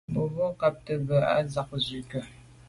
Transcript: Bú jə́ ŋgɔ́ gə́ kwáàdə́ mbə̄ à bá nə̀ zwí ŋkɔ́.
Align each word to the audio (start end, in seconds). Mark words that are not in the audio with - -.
Bú 0.11 0.21
jə́ 0.21 0.27
ŋgɔ́ 0.33 0.49
gə́ 0.49 0.55
kwáàdə́ 0.71 0.95
mbə̄ 1.01 1.17
à 1.29 1.31
bá 1.35 1.41
nə̀ 1.45 1.79
zwí 1.85 1.99
ŋkɔ́. 2.05 2.21